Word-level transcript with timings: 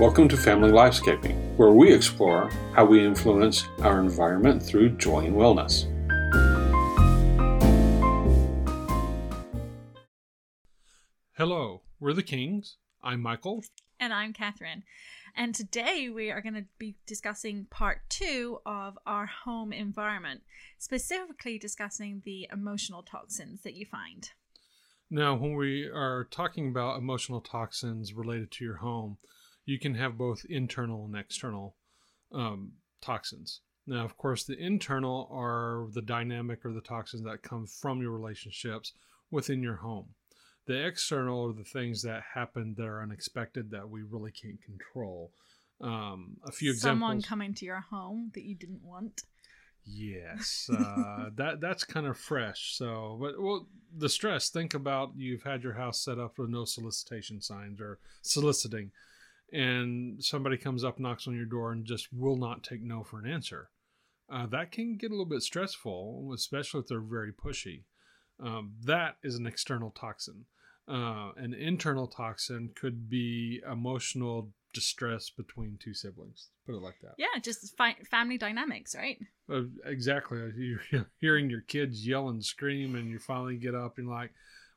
Welcome 0.00 0.28
to 0.28 0.36
Family 0.38 0.70
Lifescaping, 0.70 1.54
where 1.58 1.72
we 1.72 1.92
explore 1.92 2.48
how 2.74 2.86
we 2.86 3.04
influence 3.04 3.68
our 3.80 4.00
environment 4.00 4.62
through 4.62 4.96
joy 4.96 5.26
and 5.26 5.36
wellness. 5.36 5.84
Hello, 11.36 11.82
we're 12.00 12.14
the 12.14 12.22
Kings. 12.22 12.78
I'm 13.02 13.20
Michael. 13.20 13.62
And 14.00 14.14
I'm 14.14 14.32
Catherine. 14.32 14.84
And 15.36 15.54
today 15.54 16.08
we 16.08 16.30
are 16.30 16.40
going 16.40 16.54
to 16.54 16.64
be 16.78 16.96
discussing 17.06 17.66
part 17.68 17.98
two 18.08 18.60
of 18.64 18.98
our 19.04 19.26
home 19.26 19.70
environment, 19.70 20.40
specifically 20.78 21.58
discussing 21.58 22.22
the 22.24 22.48
emotional 22.50 23.02
toxins 23.02 23.60
that 23.64 23.74
you 23.74 23.84
find. 23.84 24.30
Now, 25.10 25.34
when 25.34 25.56
we 25.56 25.90
are 25.92 26.26
talking 26.30 26.68
about 26.70 26.96
emotional 26.96 27.42
toxins 27.42 28.14
related 28.14 28.50
to 28.52 28.64
your 28.64 28.76
home, 28.76 29.18
you 29.64 29.78
can 29.78 29.94
have 29.94 30.18
both 30.18 30.44
internal 30.48 31.04
and 31.04 31.16
external 31.16 31.76
um, 32.32 32.72
toxins. 33.00 33.60
Now, 33.86 34.04
of 34.04 34.16
course, 34.16 34.44
the 34.44 34.58
internal 34.58 35.28
are 35.32 35.88
the 35.92 36.02
dynamic 36.02 36.64
or 36.64 36.72
the 36.72 36.80
toxins 36.80 37.24
that 37.24 37.42
come 37.42 37.66
from 37.66 38.00
your 38.00 38.12
relationships 38.12 38.92
within 39.30 39.62
your 39.62 39.76
home. 39.76 40.06
The 40.66 40.86
external 40.86 41.48
are 41.48 41.52
the 41.52 41.64
things 41.64 42.02
that 42.02 42.22
happen 42.34 42.74
that 42.76 42.86
are 42.86 43.02
unexpected 43.02 43.70
that 43.70 43.88
we 43.88 44.02
really 44.02 44.30
can't 44.30 44.62
control. 44.62 45.32
Um, 45.80 46.36
a 46.46 46.52
few 46.52 46.74
Someone 46.74 47.16
examples. 47.16 47.28
coming 47.28 47.54
to 47.54 47.64
your 47.64 47.80
home 47.80 48.30
that 48.34 48.44
you 48.44 48.54
didn't 48.54 48.84
want. 48.84 49.22
Yes, 49.84 50.68
uh, 50.72 51.30
that 51.36 51.60
that's 51.60 51.84
kind 51.84 52.06
of 52.06 52.18
fresh. 52.18 52.76
So, 52.76 53.18
but 53.20 53.40
well, 53.40 53.66
the 53.96 54.08
stress. 54.10 54.50
Think 54.50 54.74
about 54.74 55.12
you've 55.16 55.42
had 55.42 55.62
your 55.62 55.72
house 55.72 56.04
set 56.04 56.18
up 56.18 56.38
with 56.38 56.50
no 56.50 56.64
solicitation 56.66 57.40
signs 57.40 57.80
or 57.80 57.98
soliciting, 58.22 58.92
and 59.52 60.22
somebody 60.22 60.56
comes 60.56 60.84
up, 60.84 60.98
knocks 60.98 61.26
on 61.26 61.36
your 61.36 61.46
door, 61.46 61.72
and 61.72 61.84
just 61.84 62.08
will 62.12 62.36
not 62.36 62.62
take 62.62 62.82
no 62.82 63.02
for 63.02 63.18
an 63.18 63.30
answer. 63.30 63.70
Uh, 64.32 64.46
that 64.46 64.70
can 64.70 64.96
get 64.96 65.10
a 65.10 65.14
little 65.14 65.26
bit 65.26 65.42
stressful, 65.42 66.30
especially 66.34 66.80
if 66.80 66.86
they're 66.86 67.00
very 67.00 67.32
pushy. 67.32 67.82
Um, 68.42 68.72
that 68.84 69.16
is 69.22 69.36
an 69.36 69.46
external 69.46 69.90
toxin. 69.90 70.44
Uh, 70.88 71.32
an 71.36 71.54
internal 71.54 72.06
toxin 72.06 72.70
could 72.74 73.08
be 73.08 73.60
emotional 73.70 74.50
distress 74.72 75.30
between 75.30 75.78
two 75.82 75.94
siblings. 75.94 76.48
Put 76.64 76.76
it 76.76 76.82
like 76.82 76.96
that. 77.02 77.14
Yeah, 77.18 77.38
just 77.42 77.76
fi- 77.76 77.96
family 78.10 78.38
dynamics, 78.38 78.94
right? 78.96 79.18
Uh, 79.52 79.62
exactly. 79.84 80.38
You're 80.56 81.06
hearing 81.20 81.50
your 81.50 81.62
kids 81.62 82.06
yell 82.06 82.28
and 82.28 82.44
scream, 82.44 82.94
and 82.94 83.08
you 83.08 83.18
finally 83.18 83.56
get 83.56 83.74
up 83.74 83.98
and 83.98 84.08
like, 84.08 84.32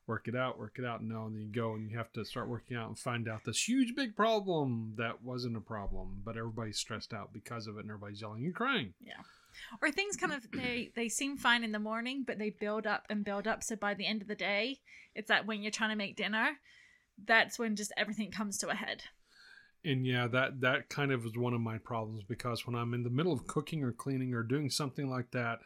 work 0.07 0.27
it 0.27 0.35
out, 0.35 0.59
work 0.59 0.77
it 0.77 0.85
out. 0.85 1.03
No, 1.03 1.25
and 1.25 1.35
then 1.35 1.41
you 1.43 1.51
go 1.51 1.73
and 1.73 1.89
you 1.89 1.97
have 1.97 2.11
to 2.13 2.25
start 2.25 2.49
working 2.49 2.77
out 2.77 2.87
and 2.87 2.97
find 2.97 3.27
out 3.27 3.43
this 3.45 3.67
huge 3.67 3.95
big 3.95 4.15
problem 4.15 4.93
that 4.97 5.23
wasn't 5.23 5.57
a 5.57 5.61
problem, 5.61 6.21
but 6.23 6.37
everybody's 6.37 6.77
stressed 6.77 7.13
out 7.13 7.31
because 7.33 7.67
of 7.67 7.77
it, 7.77 7.81
and 7.81 7.89
everybody's 7.89 8.21
yelling 8.21 8.45
and 8.45 8.55
crying. 8.55 8.93
Yeah. 8.99 9.13
Or 9.81 9.91
things 9.91 10.17
kind 10.17 10.33
of 10.33 10.49
they 10.51 10.91
they 10.95 11.09
seem 11.09 11.37
fine 11.37 11.63
in 11.63 11.71
the 11.71 11.79
morning, 11.79 12.23
but 12.25 12.39
they 12.39 12.49
build 12.49 12.87
up 12.87 13.05
and 13.09 13.23
build 13.23 13.47
up. 13.47 13.63
So 13.63 13.75
by 13.75 13.93
the 13.93 14.05
end 14.05 14.21
of 14.21 14.27
the 14.27 14.35
day, 14.35 14.79
it's 15.15 15.27
that 15.27 15.45
when 15.45 15.61
you're 15.61 15.71
trying 15.71 15.91
to 15.91 15.95
make 15.95 16.15
dinner, 16.15 16.57
that's 17.23 17.59
when 17.59 17.75
just 17.75 17.93
everything 17.95 18.31
comes 18.31 18.57
to 18.59 18.69
a 18.69 18.75
head. 18.75 19.03
And 19.85 20.07
yeah, 20.07 20.27
that 20.27 20.61
that 20.61 20.89
kind 20.89 21.11
of 21.11 21.25
is 21.25 21.37
one 21.37 21.53
of 21.53 21.61
my 21.61 21.77
problems 21.77 22.23
because 22.23 22.65
when 22.65 22.75
I'm 22.75 22.93
in 22.93 23.03
the 23.03 23.09
middle 23.09 23.33
of 23.33 23.47
cooking 23.47 23.83
or 23.83 23.91
cleaning 23.91 24.33
or 24.33 24.41
doing 24.41 24.69
something 24.69 25.09
like 25.09 25.31
that, 25.31 25.59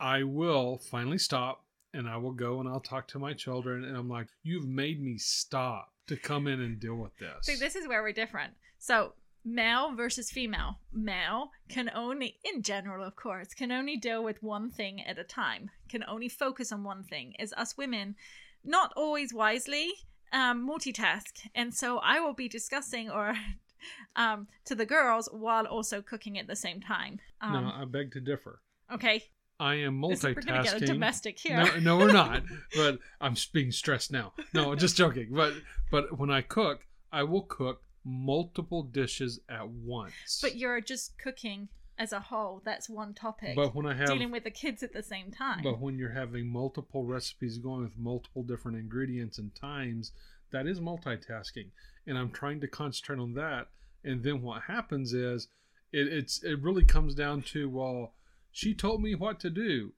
I 0.00 0.22
will 0.22 0.78
finally 0.78 1.18
stop 1.18 1.65
and 1.94 2.08
I 2.08 2.16
will 2.16 2.32
go 2.32 2.60
and 2.60 2.68
I'll 2.68 2.80
talk 2.80 3.08
to 3.08 3.18
my 3.18 3.32
children 3.32 3.84
and 3.84 3.96
I'm 3.96 4.08
like, 4.08 4.28
"You've 4.42 4.66
made 4.66 5.00
me 5.00 5.18
stop 5.18 5.92
to 6.08 6.16
come 6.16 6.46
in 6.46 6.60
and 6.60 6.78
deal 6.78 6.96
with 6.96 7.16
this." 7.18 7.46
See, 7.46 7.56
this 7.56 7.76
is 7.76 7.88
where 7.88 8.02
we're 8.02 8.12
different. 8.12 8.54
So 8.78 9.14
male 9.46 9.94
versus 9.94 10.30
female. 10.30 10.80
Male 10.92 11.50
can 11.68 11.90
only, 11.94 12.38
in 12.44 12.62
general, 12.62 13.06
of 13.06 13.16
course, 13.16 13.54
can 13.54 13.70
only 13.70 13.96
deal 13.96 14.22
with 14.22 14.42
one 14.42 14.70
thing 14.70 15.00
at 15.02 15.18
a 15.18 15.24
time. 15.24 15.70
Can 15.88 16.04
only 16.08 16.28
focus 16.28 16.72
on 16.72 16.82
one 16.82 17.04
thing. 17.04 17.34
Is 17.38 17.54
us 17.56 17.76
women, 17.76 18.16
not 18.64 18.92
always 18.96 19.32
wisely, 19.32 19.92
um, 20.32 20.68
multitask, 20.68 21.48
and 21.54 21.72
so 21.72 21.98
I 21.98 22.20
will 22.20 22.34
be 22.34 22.48
discussing 22.48 23.08
or 23.10 23.34
um, 24.16 24.48
to 24.64 24.74
the 24.74 24.86
girls 24.86 25.28
while 25.32 25.66
also 25.66 26.02
cooking 26.02 26.38
at 26.38 26.48
the 26.48 26.56
same 26.56 26.80
time. 26.80 27.20
Um, 27.40 27.52
no, 27.52 27.72
I 27.74 27.84
beg 27.84 28.12
to 28.12 28.20
differ. 28.20 28.60
Okay. 28.92 29.24
I 29.58 29.76
am 29.76 30.00
multitasking. 30.00 30.36
We're 30.36 30.42
gonna 30.42 30.62
get 30.62 30.82
a 30.82 30.86
domestic 30.86 31.38
here. 31.38 31.56
No, 31.56 31.78
no, 31.78 31.96
we're 31.96 32.12
not. 32.12 32.42
but 32.76 32.98
I'm 33.20 33.34
being 33.52 33.72
stressed 33.72 34.12
now. 34.12 34.32
No, 34.52 34.74
just 34.74 34.96
joking. 34.96 35.28
But 35.30 35.54
but 35.90 36.18
when 36.18 36.30
I 36.30 36.42
cook, 36.42 36.86
I 37.12 37.22
will 37.22 37.42
cook 37.42 37.82
multiple 38.04 38.82
dishes 38.82 39.40
at 39.48 39.68
once. 39.68 40.38
but 40.40 40.56
you're 40.56 40.80
just 40.80 41.18
cooking 41.18 41.68
as 41.98 42.12
a 42.12 42.20
whole. 42.20 42.62
That's 42.64 42.88
one 42.88 43.14
topic. 43.14 43.56
But 43.56 43.74
when 43.74 43.86
I 43.86 43.94
have 43.94 44.08
Dealing 44.08 44.30
with 44.30 44.44
the 44.44 44.50
kids 44.50 44.82
at 44.82 44.92
the 44.92 45.02
same 45.02 45.30
time. 45.30 45.60
But 45.62 45.80
when 45.80 45.98
you're 45.98 46.10
having 46.10 46.48
multiple 46.48 47.04
recipes 47.04 47.58
going 47.58 47.82
with 47.82 47.96
multiple 47.98 48.42
different 48.42 48.76
ingredients 48.78 49.38
and 49.38 49.54
times, 49.54 50.12
that 50.52 50.66
is 50.66 50.80
multitasking. 50.80 51.70
And 52.06 52.18
I'm 52.18 52.30
trying 52.30 52.60
to 52.60 52.68
concentrate 52.68 53.18
on 53.18 53.34
that. 53.34 53.68
And 54.04 54.22
then 54.22 54.42
what 54.42 54.62
happens 54.62 55.12
is 55.12 55.48
it, 55.92 56.06
it's 56.08 56.42
it 56.44 56.60
really 56.62 56.84
comes 56.84 57.14
down 57.14 57.42
to 57.42 57.68
well, 57.68 58.12
she 58.56 58.74
told 58.74 59.02
me 59.02 59.14
what 59.14 59.38
to 59.40 59.50
do. 59.50 59.92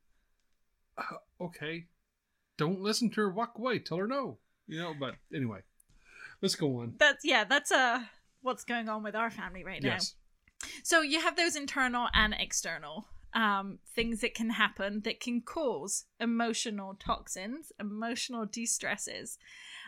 Uh, 0.96 1.02
okay, 1.44 1.86
don't 2.56 2.80
listen 2.80 3.08
to 3.10 3.20
her. 3.20 3.30
Walk 3.30 3.52
away. 3.56 3.78
Tell 3.78 3.98
her 3.98 4.08
no. 4.08 4.38
You 4.66 4.80
know. 4.80 4.94
But 4.98 5.14
anyway, 5.32 5.60
let's 6.42 6.56
go 6.56 6.80
on. 6.80 6.94
that's 6.98 7.24
yeah 7.24 7.44
that's 7.44 7.70
uh 7.70 8.02
what's 8.42 8.64
going 8.64 8.88
on 8.88 9.04
with 9.04 9.14
our 9.14 9.30
family 9.30 9.62
right 9.64 9.82
now 9.82 9.90
Yes. 9.90 10.14
so 10.82 11.02
you 11.02 11.20
have 11.20 11.36
those 11.36 11.54
internal 11.54 12.08
and 12.14 12.34
external 12.38 13.06
um 13.34 13.78
things 13.94 14.20
that 14.22 14.34
can 14.34 14.50
happen 14.50 15.02
that 15.04 15.20
can 15.20 15.40
cause 15.40 16.04
emotional 16.18 16.94
toxins 16.98 17.72
emotional 17.78 18.46
de-stresses 18.46 19.38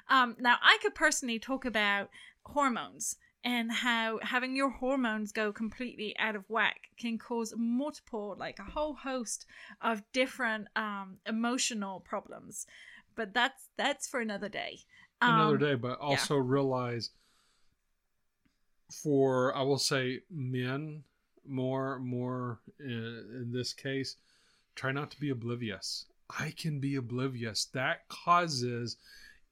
um 0.08 0.37
now 0.38 0.56
i 0.62 0.78
could 0.82 0.94
personally 0.94 1.38
talk 1.38 1.64
about 1.64 2.10
hormones 2.44 3.16
and 3.45 3.73
how 3.73 4.19
having 4.23 4.55
your 4.55 4.71
hormones 4.71 5.33
go 5.33 5.53
completely 5.53 6.15
out 6.19 6.37
of 6.37 6.45
whack 6.49 6.91
can 6.99 7.19
cause 7.19 7.55
multiple 7.56 8.37
like 8.39 8.59
a 8.59 8.71
whole 8.71 8.95
host 8.95 9.47
of 9.81 10.03
different 10.12 10.69
um 10.77 11.17
emotional 11.27 12.00
problems 12.00 12.67
but 13.17 13.33
that's 13.34 13.69
that's 13.77 14.06
for 14.09 14.21
another 14.21 14.49
day 14.49 14.79
another 15.25 15.55
Um, 15.55 15.59
day, 15.59 15.75
but 15.75 15.99
also 16.00 16.37
realize 16.37 17.11
for 18.91 19.55
I 19.56 19.62
will 19.62 19.79
say 19.79 20.21
men 20.31 21.05
more 21.47 21.99
more 21.99 22.61
in, 22.79 22.87
in 23.43 23.50
this 23.53 23.73
case, 23.73 24.17
try 24.75 24.93
not 24.93 25.11
to 25.12 25.21
be 25.21 25.31
oblivious. 25.31 26.06
I 26.39 26.53
can 26.56 26.79
be 26.81 26.97
oblivious. 26.97 27.67
That 27.67 28.09
causes 28.09 28.97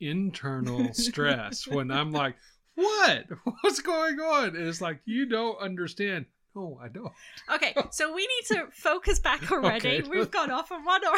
internal 0.00 0.92
stress 0.94 1.66
when 1.66 1.90
I'm 1.90 2.12
like, 2.12 2.36
"What? 2.78 3.26
What's 3.62 3.80
going 3.80 4.20
on?" 4.20 4.56
And 4.56 4.68
it's 4.68 4.80
like 4.80 5.00
you 5.04 5.26
don't 5.26 5.58
understand. 5.58 6.26
No, 6.54 6.78
I 6.82 6.88
don't. 6.88 7.12
Okay, 7.52 7.74
so 7.90 8.12
we 8.12 8.22
need 8.22 8.56
to 8.56 8.66
focus 8.72 9.18
back 9.18 9.50
already. 9.50 9.98
Okay. 9.98 10.08
We've 10.08 10.30
gone 10.38 10.50
off 10.50 10.72
on 10.72 10.84
one 10.84 11.04
or 11.04 11.14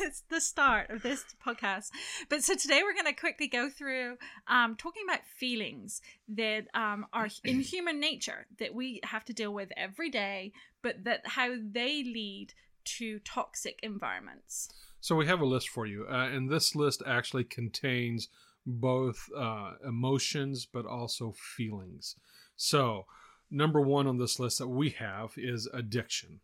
it's 0.00 0.22
the 0.28 0.40
start 0.40 0.90
of 0.90 1.02
this 1.02 1.24
podcast. 1.44 1.90
But 2.28 2.42
so 2.42 2.54
today 2.54 2.80
we're 2.82 2.94
going 2.94 3.06
to 3.06 3.18
quickly 3.18 3.46
go 3.46 3.68
through 3.70 4.16
um, 4.48 4.76
talking 4.76 5.02
about 5.08 5.20
feelings 5.24 6.02
that 6.28 6.66
um, 6.74 7.06
are 7.12 7.28
in 7.44 7.60
human 7.60 8.00
nature 8.00 8.46
that 8.58 8.74
we 8.74 9.00
have 9.04 9.24
to 9.26 9.32
deal 9.32 9.52
with 9.52 9.70
every 9.76 10.10
day, 10.10 10.52
but 10.82 11.04
that 11.04 11.26
how 11.26 11.54
they 11.58 12.02
lead 12.02 12.52
to 12.84 13.18
toxic 13.20 13.80
environments. 13.82 14.68
So 15.00 15.14
we 15.14 15.26
have 15.26 15.40
a 15.40 15.46
list 15.46 15.68
for 15.68 15.86
you, 15.86 16.06
uh, 16.10 16.28
and 16.28 16.50
this 16.50 16.74
list 16.74 17.02
actually 17.06 17.44
contains 17.44 18.28
both 18.66 19.28
uh, 19.36 19.74
emotions 19.86 20.66
but 20.70 20.84
also 20.86 21.32
feelings. 21.56 22.16
So 22.56 23.06
number 23.50 23.80
one 23.80 24.06
on 24.06 24.18
this 24.18 24.40
list 24.40 24.58
that 24.58 24.68
we 24.68 24.90
have 24.90 25.32
is 25.36 25.68
addiction. 25.72 26.40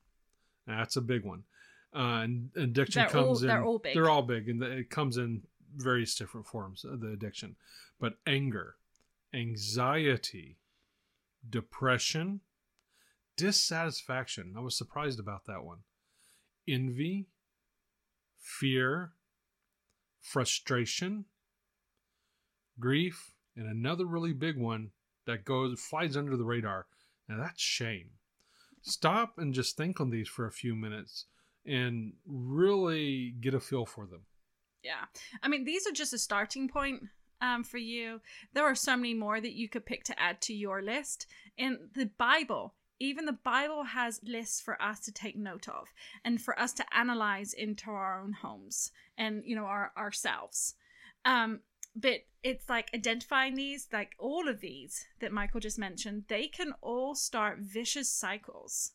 That's 0.66 0.96
a 0.96 1.00
big 1.00 1.24
one. 1.24 1.42
Uh, 1.94 2.22
and 2.22 2.50
addiction 2.56 3.00
They're 3.10 3.16
all- 3.20 3.26
comes 3.26 3.42
in. 3.42 3.48
they're 3.48 3.64
all 3.64 3.78
big. 3.78 3.94
They're 3.94 4.08
all 4.10 4.22
big, 4.22 4.48
and 4.48 4.62
it 4.62 4.88
comes 4.88 5.16
in 5.16 5.42
various 5.76 6.14
different 6.14 6.46
forms. 6.46 6.84
uh, 6.84 6.96
The 6.96 7.08
addiction, 7.12 7.56
but 7.98 8.14
anger, 8.26 8.76
anxiety, 9.34 10.58
depression, 11.48 12.40
dissatisfaction. 13.36 14.54
I 14.56 14.60
was 14.60 14.76
surprised 14.76 15.19
about 15.19 15.46
that 15.46 15.64
one. 15.64 15.78
Envy, 16.69 17.26
fear, 18.38 19.12
frustration, 20.20 21.24
grief, 22.82 23.32
and 23.56 23.67
another 23.67 24.05
really 24.05 24.34
big 24.34 24.58
one 24.58 24.90
that 25.26 25.46
goes 25.46 25.81
flies 25.81 26.17
under 26.17 26.37
the 26.37 26.44
radar. 26.44 26.87
Now 27.29 27.38
that's 27.38 27.62
shame. 27.62 28.11
Stop 28.82 29.38
and 29.38 29.55
just 29.55 29.76
think 29.76 30.00
on 30.00 30.11
these 30.11 30.29
for 30.29 30.46
a 30.46 30.52
few 30.52 30.75
minutes 30.75 31.26
and 31.64 32.12
really 32.26 33.34
get 33.40 33.55
a 33.55 33.61
feel 33.61 33.87
for 33.87 34.06
them. 34.06 34.26
Yeah. 34.82 35.05
I 35.43 35.49
mean, 35.49 35.64
these 35.64 35.87
are 35.87 35.93
just 35.93 36.12
a 36.12 36.19
starting 36.19 36.69
point. 36.69 37.05
um, 37.43 37.64
for 37.64 37.79
you. 37.79 38.20
There 38.55 38.64
are 38.64 38.75
so 38.75 38.96
many 38.96 39.14
more 39.14 39.40
that 39.40 39.55
you 39.55 39.69
could 39.69 39.84
pick 39.84 40.05
to 40.05 40.19
add 40.19 40.40
to 40.43 40.55
your 40.55 40.81
list. 40.81 41.26
And 41.58 41.76
the 41.94 42.06
Bible, 42.17 42.75
even 43.00 43.26
the 43.26 43.32
Bible 43.32 43.82
has 43.82 44.20
lists 44.23 44.61
for 44.61 44.81
us 44.81 45.00
to 45.00 45.12
take 45.12 45.37
note 45.37 45.69
of 45.69 45.93
and 46.25 46.40
for 46.40 46.58
us 46.58 46.73
to 46.75 46.84
analyze 46.96 47.52
into 47.52 47.90
our 47.90 48.23
own 48.23 48.32
homes 48.32 48.93
and 49.19 49.43
you 49.44 49.56
know 49.56 49.64
our 49.64 49.93
ourselves. 49.96 50.75
Um, 51.25 51.61
but 51.94 52.20
it's 52.42 52.68
like 52.68 52.90
identifying 52.94 53.54
these, 53.54 53.88
like 53.92 54.12
all 54.18 54.48
of 54.48 54.60
these 54.60 55.04
that 55.20 55.32
Michael 55.32 55.60
just 55.60 55.78
mentioned, 55.78 56.24
they 56.28 56.48
can 56.48 56.72
all 56.80 57.14
start 57.14 57.58
vicious 57.60 58.08
cycles. 58.08 58.92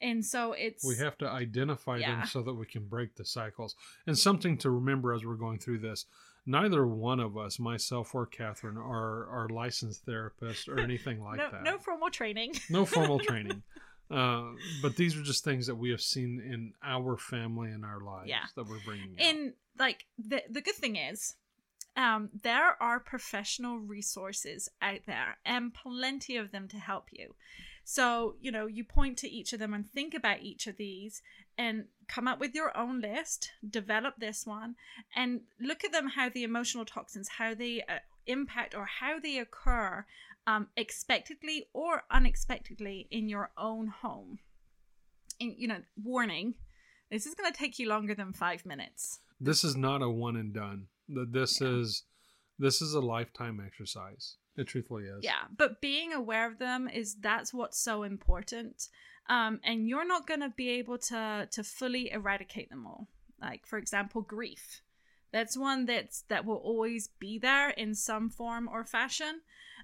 And 0.00 0.24
so 0.24 0.52
it's 0.52 0.84
we 0.84 0.96
have 0.98 1.18
to 1.18 1.28
identify 1.28 1.96
Yeah. 1.98 2.16
them 2.20 2.26
so 2.26 2.42
that 2.42 2.54
we 2.54 2.66
can 2.66 2.86
break 2.86 3.16
the 3.16 3.24
cycles. 3.24 3.74
And 4.06 4.16
something 4.18 4.56
to 4.58 4.70
remember 4.70 5.12
as 5.12 5.24
we're 5.24 5.34
going 5.34 5.58
through 5.58 5.78
this: 5.78 6.06
neither 6.46 6.86
one 6.86 7.18
of 7.20 7.36
us, 7.36 7.58
myself 7.58 8.14
or 8.14 8.24
Catherine, 8.24 8.76
are 8.76 9.26
are 9.28 9.48
licensed 9.48 10.06
therapists 10.06 10.68
or 10.68 10.78
anything 10.88 11.20
like 11.22 11.38
no, 11.38 11.50
that. 11.50 11.64
no 11.64 11.78
formal 11.78 12.10
training. 12.10 12.54
no 12.70 12.84
formal 12.84 13.18
training. 13.30 13.62
Uh, 14.10 14.52
but 14.80 14.96
these 14.96 15.16
are 15.16 15.22
just 15.22 15.44
things 15.44 15.66
that 15.66 15.74
we 15.74 15.90
have 15.90 16.00
seen 16.00 16.40
in 16.40 16.72
our 16.82 17.16
family 17.18 17.70
and 17.70 17.84
our 17.84 18.00
lives 18.00 18.28
Yeah. 18.28 18.44
that 18.56 18.66
we're 18.68 18.80
bringing. 18.84 19.14
in 19.18 19.52
like 19.78 20.06
the 20.16 20.42
the 20.48 20.60
good 20.60 20.76
thing 20.76 20.94
is 20.96 21.34
um 21.96 22.30
there 22.42 22.80
are 22.82 23.00
professional 23.00 23.78
resources 23.78 24.68
out 24.80 25.00
there 25.06 25.38
and 25.44 25.74
plenty 25.74 26.36
of 26.36 26.52
them 26.52 26.68
to 26.68 26.76
help 26.76 27.08
you. 27.12 27.34
So 27.84 28.36
you 28.40 28.52
know 28.52 28.66
you 28.66 28.84
point 28.84 29.16
to 29.18 29.28
each 29.28 29.52
of 29.52 29.58
them 29.58 29.74
and 29.74 29.88
think 29.88 30.14
about 30.14 30.42
each 30.42 30.66
of 30.66 30.76
these 30.76 31.22
and 31.56 31.86
come 32.06 32.28
up 32.28 32.38
with 32.38 32.54
your 32.54 32.76
own 32.76 33.00
list 33.00 33.50
develop 33.68 34.14
this 34.18 34.46
one 34.46 34.76
and 35.16 35.40
look 35.60 35.84
at 35.84 35.92
them 35.92 36.08
how 36.08 36.28
the 36.28 36.44
emotional 36.44 36.84
toxins 36.84 37.28
how 37.38 37.54
they 37.54 37.82
uh, 37.88 37.98
impact 38.26 38.74
or 38.74 38.84
how 38.84 39.18
they 39.18 39.38
occur 39.38 40.04
um, 40.46 40.68
expectedly 40.76 41.66
or 41.72 42.04
unexpectedly 42.10 43.06
in 43.10 43.28
your 43.28 43.50
own 43.58 43.88
home. 43.88 44.38
And 45.40 45.54
you 45.56 45.68
know 45.68 45.82
warning 46.02 46.54
this 47.10 47.26
is 47.26 47.34
going 47.34 47.50
to 47.50 47.58
take 47.58 47.78
you 47.78 47.88
longer 47.88 48.14
than 48.14 48.32
five 48.32 48.66
minutes. 48.66 49.20
This 49.40 49.64
is 49.64 49.76
not 49.76 50.02
a 50.02 50.10
one 50.10 50.36
and 50.36 50.52
done. 50.52 50.88
Th- 51.08 51.28
This 51.30 51.60
Yeah. 51.60 51.68
is 51.80 52.04
this 52.60 52.82
is 52.82 52.94
a 52.94 53.00
lifetime 53.00 53.60
exercise. 53.64 54.36
It 54.56 54.64
truthfully 54.66 55.04
is. 55.04 55.22
Yeah, 55.22 55.44
but 55.56 55.80
being 55.80 56.12
aware 56.12 56.46
of 56.50 56.58
them 56.58 56.88
is 56.88 57.14
that's 57.14 57.54
what's 57.54 57.78
so 57.78 58.02
important. 58.02 58.88
Um, 59.28 59.60
and 59.62 59.86
you're 59.88 60.06
not 60.06 60.26
going 60.26 60.40
to 60.40 60.48
be 60.48 60.68
able 60.70 60.98
to 60.98 61.48
to 61.50 61.62
fully 61.62 62.10
eradicate 62.10 62.68
them 62.70 62.86
all. 62.86 63.08
Like 63.40 63.66
for 63.66 63.78
example, 63.78 64.22
grief. 64.22 64.82
That's 65.30 65.56
one 65.56 65.84
that's 65.86 66.22
that 66.22 66.44
will 66.44 66.56
always 66.56 67.08
be 67.20 67.38
there 67.38 67.70
in 67.70 67.94
some 67.94 68.30
form 68.30 68.68
or 68.68 68.84
fashion. 68.84 69.42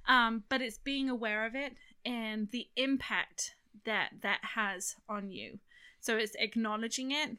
Um, 0.08 0.44
but 0.48 0.60
it's 0.60 0.78
being 0.78 1.08
aware 1.08 1.46
of 1.46 1.54
it 1.54 1.76
and 2.04 2.50
the 2.50 2.68
impact 2.76 3.54
that 3.84 4.10
that 4.22 4.40
has 4.42 4.96
on 5.08 5.30
you. 5.30 5.60
So 6.00 6.16
it's 6.16 6.34
acknowledging 6.38 7.12
it, 7.12 7.38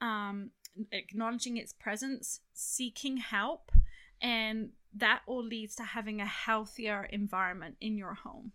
um, 0.00 0.50
acknowledging 0.90 1.56
its 1.56 1.72
presence, 1.72 2.40
seeking 2.52 3.18
help, 3.18 3.70
and 4.20 4.70
that 4.94 5.22
all 5.26 5.42
leads 5.44 5.74
to 5.76 5.82
having 5.82 6.20
a 6.20 6.26
healthier 6.26 7.08
environment 7.10 7.76
in 7.80 7.96
your 7.96 8.14
home. 8.14 8.52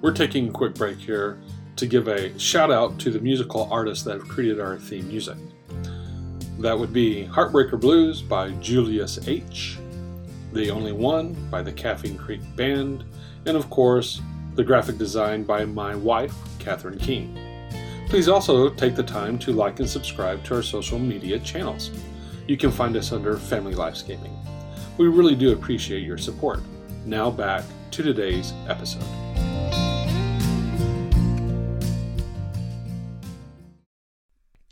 We're 0.00 0.14
taking 0.14 0.48
a 0.48 0.52
quick 0.52 0.74
break 0.74 0.98
here 0.98 1.38
to 1.76 1.86
give 1.86 2.08
a 2.08 2.38
shout 2.38 2.70
out 2.70 2.98
to 3.00 3.10
the 3.10 3.20
musical 3.20 3.68
artists 3.70 4.04
that 4.04 4.14
have 4.14 4.28
created 4.28 4.60
our 4.60 4.78
theme 4.78 5.08
music. 5.08 5.36
That 6.58 6.78
would 6.78 6.92
be 6.92 7.24
Heartbreaker 7.26 7.78
Blues 7.78 8.22
by 8.22 8.50
Julius 8.52 9.26
H., 9.28 9.78
The 10.52 10.70
Only 10.70 10.92
One 10.92 11.34
by 11.50 11.62
the 11.62 11.72
Caffeine 11.72 12.16
Creek 12.16 12.40
Band, 12.56 13.04
and 13.46 13.56
of 13.56 13.68
course, 13.70 14.20
the 14.54 14.64
graphic 14.64 14.98
design 14.98 15.44
by 15.44 15.64
my 15.64 15.94
wife, 15.94 16.34
Catherine 16.58 16.98
King. 16.98 17.38
Please 18.08 18.28
also 18.28 18.70
take 18.70 18.96
the 18.96 19.02
time 19.02 19.38
to 19.38 19.52
like 19.52 19.78
and 19.78 19.88
subscribe 19.88 20.42
to 20.44 20.56
our 20.56 20.62
social 20.62 20.98
media 20.98 21.38
channels. 21.38 21.90
You 22.46 22.56
can 22.56 22.70
find 22.70 22.96
us 22.96 23.12
under 23.12 23.36
Family 23.36 23.74
Lifescaping. 23.74 24.32
We 24.98 25.08
really 25.08 25.34
do 25.36 25.52
appreciate 25.52 26.02
your 26.02 26.18
support. 26.18 26.60
Now 27.06 27.30
back 27.30 27.64
to 27.92 28.02
today's 28.02 28.52
episode. 28.68 29.04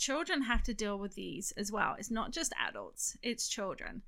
children 0.08 0.40
have 0.40 0.62
to 0.62 0.72
deal 0.72 0.98
with 0.98 1.14
these 1.14 1.52
as 1.58 1.70
well. 1.70 1.94
It's 1.98 2.10
not 2.10 2.32
just 2.32 2.54
adults, 2.58 3.19
it's 3.22 3.46
children. 3.46 4.00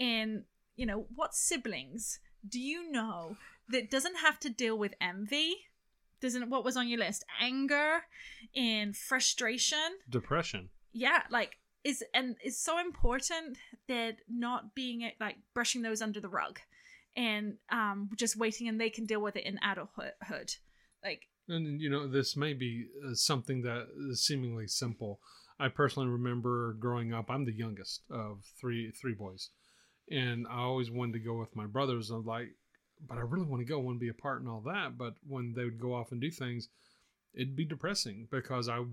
And, 0.00 0.42
you 0.74 0.84
know, 0.84 1.06
what 1.14 1.32
siblings 1.32 2.18
do 2.48 2.58
you 2.58 2.90
know 2.90 3.36
that 3.68 3.90
doesn't 3.90 4.16
have 4.16 4.38
to 4.40 4.50
deal 4.50 4.78
with 4.78 4.94
envy? 5.00 5.56
Doesn't 6.20 6.48
what 6.50 6.64
was 6.64 6.76
on 6.76 6.88
your 6.88 7.00
list? 7.00 7.24
Anger 7.40 8.02
and 8.54 8.96
frustration. 8.96 9.98
Depression. 10.08 10.70
Yeah, 10.92 11.22
like 11.30 11.58
is 11.82 12.02
and 12.14 12.36
it's 12.42 12.58
so 12.58 12.78
important 12.78 13.58
that 13.88 14.16
not 14.28 14.74
being 14.74 15.10
like 15.20 15.36
brushing 15.52 15.82
those 15.82 16.00
under 16.00 16.20
the 16.20 16.28
rug 16.28 16.58
and 17.16 17.56
um 17.70 18.08
just 18.16 18.36
waiting 18.36 18.68
and 18.68 18.80
they 18.80 18.90
can 18.90 19.04
deal 19.04 19.20
with 19.20 19.36
it 19.36 19.44
in 19.44 19.58
adulthood. 19.62 20.54
Like 21.02 21.22
And 21.48 21.80
you 21.80 21.90
know, 21.90 22.08
this 22.08 22.36
may 22.36 22.54
be 22.54 22.86
uh, 23.06 23.14
something 23.14 23.62
that 23.62 23.88
is 24.10 24.24
seemingly 24.24 24.66
simple. 24.66 25.20
I 25.60 25.68
personally 25.68 26.08
remember 26.08 26.74
growing 26.80 27.12
up. 27.12 27.30
I'm 27.30 27.44
the 27.44 27.52
youngest 27.52 28.02
of 28.10 28.44
three 28.60 28.90
three 28.90 29.14
boys, 29.14 29.50
and 30.10 30.46
I 30.48 30.60
always 30.60 30.90
wanted 30.90 31.12
to 31.14 31.18
go 31.20 31.38
with 31.38 31.54
my 31.54 31.66
brothers. 31.66 32.10
I'm 32.10 32.24
like, 32.24 32.48
but 33.06 33.18
I 33.18 33.22
really 33.22 33.46
want 33.46 33.60
to 33.60 33.66
go, 33.66 33.80
to 33.80 33.98
be 33.98 34.08
a 34.08 34.14
part 34.14 34.40
and 34.40 34.48
all 34.48 34.60
that. 34.66 34.96
But 34.96 35.14
when 35.26 35.54
they 35.54 35.64
would 35.64 35.80
go 35.80 35.94
off 35.94 36.12
and 36.12 36.20
do 36.20 36.30
things, 36.30 36.68
it'd 37.34 37.56
be 37.56 37.64
depressing 37.64 38.28
because 38.30 38.68
I 38.68 38.84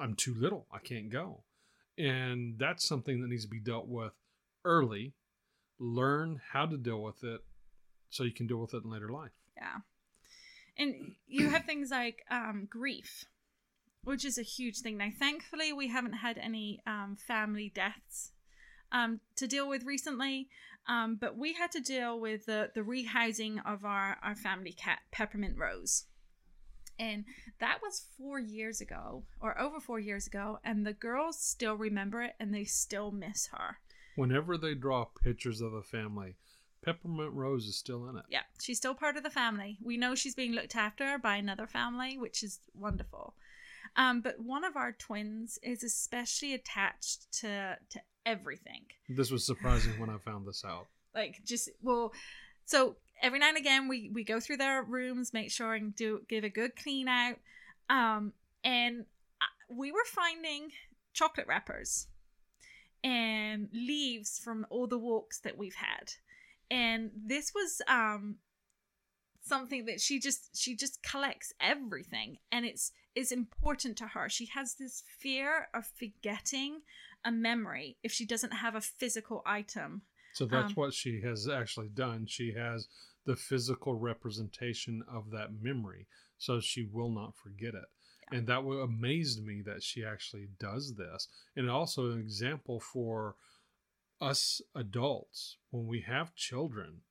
I'm 0.00 0.14
too 0.14 0.34
little. 0.34 0.66
I 0.72 0.78
can't 0.78 1.10
go, 1.10 1.42
and 1.96 2.58
that's 2.58 2.86
something 2.86 3.20
that 3.20 3.28
needs 3.28 3.44
to 3.44 3.50
be 3.50 3.60
dealt 3.60 3.88
with 3.88 4.12
early. 4.64 5.14
Learn 5.78 6.40
how 6.52 6.66
to 6.66 6.76
deal 6.76 7.02
with 7.02 7.22
it, 7.24 7.40
so 8.10 8.24
you 8.24 8.32
can 8.32 8.46
deal 8.46 8.58
with 8.58 8.74
it 8.74 8.84
in 8.84 8.90
later 8.90 9.08
life. 9.08 9.32
Yeah. 9.56 9.80
And 10.76 11.14
you 11.26 11.48
have 11.48 11.64
things 11.64 11.90
like 11.90 12.24
um, 12.30 12.68
grief, 12.70 13.24
which 14.04 14.24
is 14.24 14.38
a 14.38 14.42
huge 14.42 14.78
thing. 14.78 14.96
Now, 14.96 15.08
thankfully, 15.18 15.72
we 15.72 15.88
haven't 15.88 16.12
had 16.12 16.38
any 16.38 16.80
um, 16.86 17.16
family 17.26 17.72
deaths 17.74 18.32
um, 18.92 19.20
to 19.36 19.46
deal 19.46 19.68
with 19.68 19.84
recently, 19.84 20.48
um, 20.88 21.16
but 21.20 21.36
we 21.36 21.52
had 21.52 21.70
to 21.72 21.80
deal 21.80 22.18
with 22.18 22.46
the, 22.46 22.70
the 22.74 22.80
rehousing 22.80 23.60
of 23.66 23.84
our, 23.84 24.16
our 24.22 24.34
family 24.34 24.72
cat, 24.72 25.00
Peppermint 25.10 25.56
Rose. 25.56 26.04
And 26.98 27.24
that 27.60 27.78
was 27.82 28.06
four 28.16 28.40
years 28.40 28.80
ago, 28.80 29.22
or 29.40 29.58
over 29.60 29.78
four 29.78 30.00
years 30.00 30.26
ago, 30.26 30.58
and 30.64 30.84
the 30.84 30.92
girls 30.92 31.38
still 31.38 31.74
remember 31.74 32.22
it 32.22 32.34
and 32.40 32.52
they 32.52 32.64
still 32.64 33.12
miss 33.12 33.48
her. 33.52 33.78
Whenever 34.16 34.56
they 34.58 34.74
draw 34.74 35.04
pictures 35.04 35.60
of 35.60 35.74
a 35.74 35.82
family, 35.82 36.34
Peppermint 36.82 37.32
Rose 37.34 37.66
is 37.66 37.76
still 37.76 38.08
in 38.08 38.16
it. 38.16 38.24
Yeah, 38.28 38.42
she's 38.60 38.78
still 38.78 38.94
part 38.94 39.16
of 39.16 39.22
the 39.22 39.30
family. 39.30 39.78
We 39.82 39.96
know 39.96 40.14
she's 40.14 40.34
being 40.34 40.52
looked 40.52 40.74
after 40.74 41.18
by 41.18 41.36
another 41.36 41.66
family, 41.66 42.18
which 42.18 42.42
is 42.42 42.60
wonderful. 42.74 43.34
Um, 43.96 44.20
but 44.20 44.40
one 44.40 44.64
of 44.64 44.76
our 44.76 44.92
twins 44.92 45.58
is 45.62 45.82
especially 45.82 46.54
attached 46.54 47.30
to 47.40 47.76
to 47.90 48.00
everything. 48.26 48.86
This 49.08 49.30
was 49.30 49.44
surprising 49.44 49.98
when 49.98 50.10
I 50.10 50.18
found 50.18 50.46
this 50.46 50.64
out. 50.64 50.86
Like 51.14 51.40
just 51.44 51.70
well, 51.82 52.12
so 52.64 52.96
every 53.22 53.38
now 53.38 53.48
and 53.48 53.58
again 53.58 53.88
we 53.88 54.10
we 54.12 54.24
go 54.24 54.40
through 54.40 54.58
their 54.58 54.82
rooms, 54.82 55.32
make 55.32 55.50
sure 55.50 55.74
and 55.74 55.94
do 55.94 56.22
give 56.28 56.44
a 56.44 56.50
good 56.50 56.76
clean 56.76 57.08
out. 57.08 57.36
Um, 57.90 58.32
and 58.64 59.06
we 59.70 59.92
were 59.92 60.04
finding 60.06 60.70
chocolate 61.12 61.46
wrappers 61.46 62.06
and 63.02 63.68
leaves 63.72 64.38
from 64.38 64.66
all 64.70 64.86
the 64.86 64.98
walks 64.98 65.40
that 65.40 65.56
we've 65.56 65.74
had 65.74 66.12
and 66.70 67.10
this 67.14 67.52
was 67.54 67.80
um 67.88 68.36
something 69.48 69.86
that 69.86 70.00
she 70.00 70.18
just 70.20 70.56
she 70.56 70.76
just 70.76 71.02
collects 71.02 71.52
everything 71.60 72.36
and 72.52 72.64
it's 72.64 72.92
is 73.14 73.32
important 73.32 73.96
to 73.96 74.06
her 74.06 74.28
she 74.28 74.46
has 74.46 74.74
this 74.74 75.02
fear 75.20 75.68
of 75.74 75.84
forgetting 75.98 76.82
a 77.24 77.32
memory 77.32 77.96
if 78.02 78.12
she 78.12 78.26
doesn't 78.26 78.52
have 78.52 78.74
a 78.76 78.80
physical 78.80 79.42
item 79.46 80.02
So 80.34 80.46
that's 80.46 80.70
Um, 80.70 80.74
what 80.74 80.94
she 80.94 81.20
has 81.22 81.48
actually 81.48 81.88
done. 81.88 82.26
She 82.26 82.52
has 82.52 82.86
the 83.24 83.34
physical 83.34 83.94
representation 83.94 85.02
of 85.08 85.30
that 85.30 85.50
memory, 85.52 86.06
so 86.36 86.60
she 86.60 86.84
will 86.84 87.10
not 87.10 87.34
forget 87.36 87.74
it. 87.74 87.88
And 88.30 88.46
that 88.46 88.60
amazed 88.60 89.42
me 89.42 89.62
that 89.62 89.82
she 89.82 90.04
actually 90.04 90.48
does 90.60 90.94
this. 90.94 91.28
And 91.56 91.68
also 91.68 92.12
an 92.12 92.20
example 92.20 92.78
for 92.78 93.34
us 94.20 94.60
adults 94.74 95.56
when 95.70 95.86
we 95.86 96.02
have 96.02 96.34
children. 96.34 97.02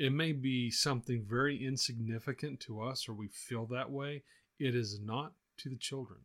It 0.00 0.12
may 0.12 0.32
be 0.32 0.70
something 0.70 1.26
very 1.28 1.62
insignificant 1.64 2.58
to 2.60 2.80
us 2.80 3.06
or 3.08 3.12
we 3.12 3.28
feel 3.28 3.66
that 3.66 3.90
way. 3.90 4.22
It 4.58 4.74
is 4.74 4.98
not 4.98 5.34
to 5.58 5.68
the 5.68 5.76
children. 5.76 6.20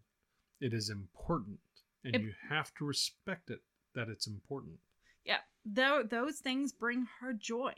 It 0.62 0.74
is 0.74 0.90
important 0.90 1.60
and 2.06 2.16
It- 2.16 2.22
you 2.22 2.34
have 2.50 2.74
to 2.76 2.86
respect 2.86 3.50
it 3.50 3.62
that 3.94 4.08
it's 4.10 4.28
important. 4.28 4.80
yeah 5.26 5.42
though 5.66 6.04
those 6.04 6.40
things 6.40 6.72
bring 6.72 7.08
her 7.20 7.34
joy 7.34 7.74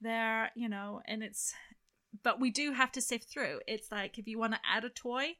they're 0.00 0.50
you 0.56 0.68
know 0.68 1.00
and 1.06 1.22
it's 1.22 1.54
but 2.22 2.40
we 2.40 2.50
do 2.50 2.72
have 2.72 2.90
to 2.92 3.00
sift 3.00 3.28
through 3.30 3.60
it's 3.68 3.90
like 3.92 4.18
if 4.18 4.26
you 4.26 4.38
want 4.38 4.52
to 4.52 4.60
add 4.68 4.84
a 4.84 4.88
toy 4.90 5.36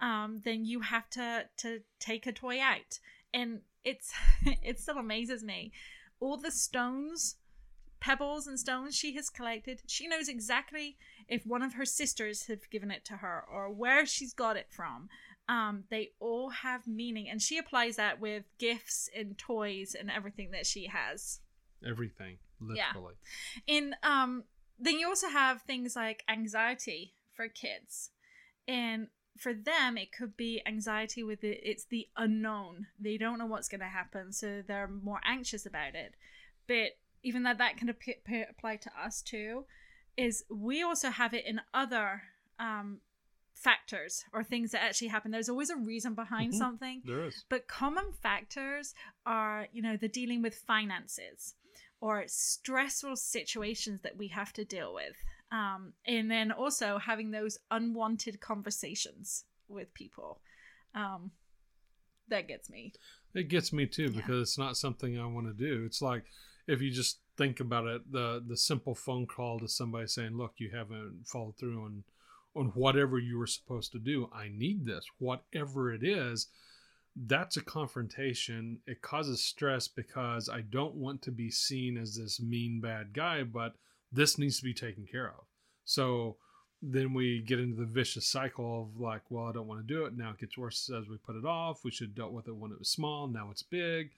um 0.00 0.42
then 0.44 0.64
you 0.66 0.80
have 0.80 1.08
to 1.08 1.48
to 1.56 1.80
take 1.98 2.26
a 2.26 2.32
toy 2.32 2.60
out 2.60 3.00
and 3.32 3.62
it's 3.84 4.12
it 4.62 4.78
still 4.78 4.98
amazes 4.98 5.42
me 5.42 5.72
all 6.20 6.36
the 6.36 6.50
stones 6.52 7.36
pebbles 8.06 8.46
and 8.46 8.58
stones 8.58 8.94
she 8.94 9.14
has 9.16 9.28
collected 9.30 9.82
she 9.86 10.06
knows 10.06 10.28
exactly 10.28 10.96
if 11.28 11.44
one 11.44 11.62
of 11.62 11.74
her 11.74 11.84
sisters 11.84 12.46
have 12.46 12.70
given 12.70 12.90
it 12.90 13.04
to 13.04 13.14
her 13.24 13.44
or 13.52 13.64
where 13.82 14.06
she's 14.06 14.32
got 14.32 14.56
it 14.56 14.68
from. 14.70 15.08
Um, 15.48 15.84
they 15.90 16.10
all 16.20 16.50
have 16.50 16.86
meaning 16.86 17.28
and 17.28 17.40
she 17.42 17.56
applies 17.58 17.96
that 17.96 18.20
with 18.20 18.44
gifts 18.58 19.08
and 19.16 19.36
toys 19.38 19.94
and 19.98 20.10
everything 20.10 20.50
that 20.52 20.66
she 20.66 20.86
has. 20.86 21.40
Everything, 21.84 22.38
Yeah. 22.60 22.86
literally. 22.94 23.14
in 23.66 23.94
um 24.02 24.44
then 24.78 24.98
you 25.00 25.06
also 25.08 25.28
have 25.28 25.62
things 25.62 25.96
like 25.96 26.22
anxiety 26.28 27.14
for 27.34 27.48
kids. 27.48 28.10
And 28.68 29.08
for 29.36 29.52
them 29.54 29.96
it 29.98 30.12
could 30.12 30.36
be 30.36 30.62
anxiety 30.66 31.22
with 31.22 31.42
it 31.44 31.60
it's 31.70 31.84
the 31.86 32.06
unknown. 32.16 32.86
They 33.00 33.16
don't 33.18 33.38
know 33.38 33.46
what's 33.46 33.68
going 33.68 33.80
to 33.80 33.86
happen 34.00 34.32
so 34.32 34.62
they're 34.66 34.88
more 34.88 35.20
anxious 35.24 35.64
about 35.66 35.94
it. 35.94 36.14
But 36.68 36.90
even 37.28 37.42
though 37.44 37.54
that 37.62 37.76
can 37.76 37.88
ap- 37.88 38.08
ap- 38.08 38.50
apply 38.50 38.74
to 38.76 38.90
us 39.06 39.16
too 39.32 39.64
is 40.16 40.44
we 40.48 40.76
also 40.88 41.08
have 41.10 41.32
it 41.38 41.44
in 41.44 41.60
other 41.82 42.08
um 42.58 42.88
factors 43.54 44.24
or 44.32 44.44
things 44.44 44.70
that 44.72 44.82
actually 44.82 45.08
happen 45.08 45.30
there's 45.30 45.48
always 45.48 45.70
a 45.70 45.76
reason 45.92 46.14
behind 46.14 46.52
Mhm. 46.52 46.58
something 46.64 47.02
There 47.04 47.24
is. 47.24 47.44
but 47.48 47.66
common 47.68 48.12
factors 48.12 48.94
are, 49.24 49.66
you 49.72 49.82
know, 49.86 49.96
the 49.96 50.08
dealing 50.08 50.40
with 50.42 50.54
finances 50.54 51.54
or 52.00 52.24
stressful 52.28 53.16
situations 53.16 54.02
that 54.02 54.16
we 54.18 54.28
have 54.28 54.52
to 54.52 54.64
deal 54.66 54.92
with. 55.00 55.16
Um, 55.50 55.94
and 56.04 56.30
then 56.30 56.52
also 56.52 56.98
having 56.98 57.30
those 57.30 57.56
unwanted 57.70 58.40
conversations 58.40 59.44
with 59.68 59.88
people. 59.94 60.30
Um, 60.94 61.30
that 62.28 62.48
gets 62.48 62.68
me. 62.68 62.92
It 63.34 63.48
gets 63.48 63.72
me 63.72 63.86
too 63.86 64.04
Yeah. 64.10 64.16
because 64.20 64.42
it's 64.50 64.58
not 64.58 64.76
something 64.76 65.18
I 65.18 65.24
want 65.26 65.46
to 65.46 65.54
do. 65.54 65.86
It's 65.86 66.02
like 66.02 66.24
if 66.66 66.80
you 66.80 66.90
just 66.90 67.20
think 67.36 67.60
about 67.60 67.86
it, 67.86 68.10
the 68.10 68.42
the 68.46 68.56
simple 68.56 68.94
phone 68.94 69.26
call 69.26 69.58
to 69.60 69.68
somebody 69.68 70.06
saying, 70.06 70.36
"Look, 70.36 70.54
you 70.58 70.70
haven't 70.70 71.26
followed 71.26 71.56
through 71.56 71.82
on 71.84 72.04
on 72.54 72.66
whatever 72.68 73.18
you 73.18 73.38
were 73.38 73.46
supposed 73.46 73.92
to 73.92 73.98
do. 73.98 74.30
I 74.32 74.48
need 74.48 74.84
this, 74.84 75.06
whatever 75.18 75.92
it 75.92 76.02
is." 76.02 76.48
That's 77.14 77.56
a 77.56 77.64
confrontation. 77.64 78.80
It 78.86 79.00
causes 79.00 79.42
stress 79.42 79.88
because 79.88 80.50
I 80.50 80.60
don't 80.60 80.94
want 80.96 81.22
to 81.22 81.30
be 81.30 81.50
seen 81.50 81.96
as 81.96 82.16
this 82.16 82.40
mean 82.40 82.80
bad 82.80 83.14
guy, 83.14 83.42
but 83.42 83.76
this 84.12 84.36
needs 84.36 84.58
to 84.58 84.64
be 84.64 84.74
taken 84.74 85.06
care 85.06 85.28
of. 85.28 85.46
So 85.84 86.36
then 86.82 87.14
we 87.14 87.40
get 87.40 87.58
into 87.58 87.76
the 87.76 87.86
vicious 87.86 88.26
cycle 88.26 88.82
of 88.82 89.00
like, 89.00 89.22
well, 89.30 89.46
I 89.46 89.52
don't 89.52 89.66
want 89.66 89.86
to 89.86 89.94
do 89.94 90.04
it. 90.04 90.16
Now 90.16 90.30
it 90.30 90.38
gets 90.38 90.58
worse 90.58 90.90
as 90.90 91.08
we 91.08 91.16
put 91.16 91.36
it 91.36 91.44
off. 91.44 91.84
We 91.84 91.90
should 91.90 92.08
have 92.08 92.14
dealt 92.14 92.32
with 92.32 92.48
it 92.48 92.56
when 92.56 92.70
it 92.70 92.78
was 92.78 92.88
small. 92.88 93.26
Now 93.28 93.48
it's 93.50 93.62
big. 93.62 94.10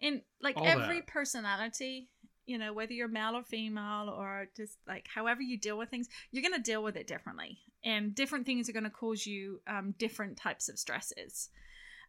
And 0.00 0.22
like 0.40 0.56
All 0.56 0.66
every 0.66 1.00
that. 1.00 1.06
personality 1.06 2.08
you 2.48 2.56
know 2.56 2.72
whether 2.72 2.92
you're 2.92 3.08
male 3.08 3.36
or 3.36 3.44
female 3.44 4.08
or 4.08 4.48
just 4.56 4.78
like 4.88 5.06
however 5.14 5.42
you 5.42 5.56
deal 5.58 5.78
with 5.78 5.90
things 5.90 6.08
you're 6.32 6.42
going 6.42 6.54
to 6.54 6.60
deal 6.60 6.82
with 6.82 6.96
it 6.96 7.06
differently 7.06 7.58
and 7.84 8.14
different 8.14 8.46
things 8.46 8.68
are 8.68 8.72
going 8.72 8.84
to 8.84 8.90
cause 8.90 9.26
you 9.26 9.60
um, 9.68 9.94
different 9.98 10.36
types 10.36 10.68
of 10.68 10.78
stresses 10.78 11.50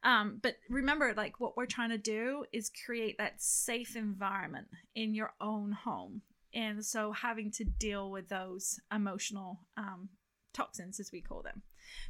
um, 0.01 0.39
but 0.41 0.56
remember 0.70 1.13
like 1.15 1.41
what 1.41 1.58
we're 1.58 1.65
trying 1.65 1.89
to 1.89 1.98
do 1.98 2.46
is 2.53 2.72
create 2.86 3.18
that 3.18 3.41
safe 3.41 3.98
environment 3.98 4.68
in 4.96 5.13
your 5.13 5.34
own 5.41 5.74
home 5.74 6.22
and 6.53 6.86
so 6.86 7.12
having 7.12 7.51
to 7.51 7.63
deal 7.63 8.10
with 8.12 8.29
those 8.29 8.79
emotional 8.94 9.60
um, 9.77 10.10
toxins 10.53 11.00
as 11.00 11.12
we 11.12 11.22
call 11.22 11.41
them. 11.41 11.62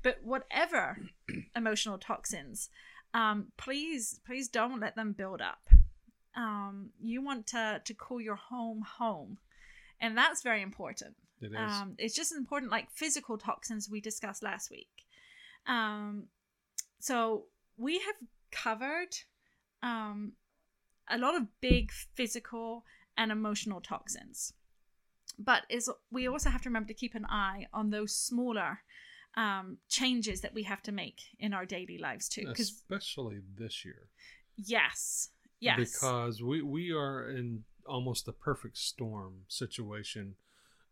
But 0.04 0.18
whatever 0.24 0.98
emotional 1.56 1.98
toxins 1.98 2.70
um, 3.14 3.48
please 3.58 4.20
please 4.26 4.48
don't 4.48 4.80
let 4.80 4.96
them 4.96 5.14
build 5.14 5.42
up. 5.42 5.68
Um, 6.36 6.92
you 7.02 7.24
want 7.24 7.48
to 7.48 7.82
to 7.84 7.94
call 7.94 8.22
your 8.22 8.36
home 8.36 8.84
home. 8.98 9.38
And 10.00 10.18
that's 10.18 10.44
very 10.44 10.62
important. 10.62 11.16
It 11.42 11.52
is. 11.52 11.58
um, 11.58 11.96
it's 11.98 12.16
just 12.16 12.32
important 12.34 12.72
like 12.72 12.90
physical 12.92 13.38
toxins 13.38 13.90
we 13.90 14.00
discussed 14.02 14.44
last 14.44 14.70
week. 14.70 14.88
Um, 15.66 16.26
so 17.00 17.46
we 17.78 18.00
have 18.00 18.16
covered 18.52 19.16
um, 19.82 20.34
a 21.10 21.18
lot 21.18 21.36
of 21.36 21.48
big 21.62 21.92
physical 22.14 22.84
and 23.20 23.32
emotional 23.32 23.82
toxins 23.82 24.54
but 25.38 25.62
is 25.70 25.90
we 26.12 26.28
also 26.28 26.50
have 26.50 26.62
to 26.64 26.70
remember 26.70 26.88
to 26.88 26.94
keep 27.04 27.16
an 27.16 27.26
eye 27.30 27.68
on 27.72 27.90
those 27.92 28.16
smaller 28.16 28.80
um, 29.38 29.78
changes 29.88 30.42
that 30.42 30.54
we 30.54 30.64
have 30.64 30.82
to 30.82 30.92
make 30.92 31.20
in 31.38 31.54
our 31.54 31.66
daily 31.66 31.98
lives 31.98 32.28
too 32.28 32.46
Especially 32.58 33.40
this 33.58 33.86
year. 33.86 34.04
yes 34.56 35.30
yes 35.60 35.78
Because 35.94 36.42
we, 36.42 36.62
we 36.62 36.92
are 36.92 37.30
in 37.30 37.64
almost 37.86 38.26
the 38.26 38.34
perfect 38.34 38.78
storm 38.78 39.34
situation. 39.48 40.36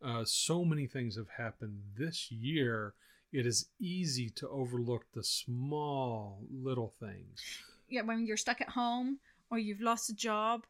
Uh, 0.03 0.23
so 0.25 0.63
many 0.63 0.85
things 0.87 1.15
have 1.17 1.29
happened 1.37 1.81
this 1.97 2.31
year. 2.31 2.93
It 3.31 3.45
is 3.45 3.69
easy 3.79 4.29
to 4.39 4.47
overlook 4.49 5.05
the 5.13 5.23
small 5.23 6.39
little 6.51 6.93
things. 6.99 7.41
yeah, 7.89 8.01
when 8.03 8.25
you're 8.25 8.37
stuck 8.37 8.61
at 8.61 8.69
home 8.69 9.19
or 9.49 9.57
you've 9.57 9.81
lost 9.81 10.09
a 10.09 10.15
job, 10.15 10.65